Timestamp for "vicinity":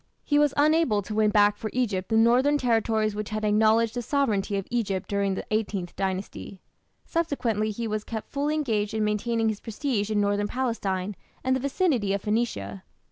11.59-12.13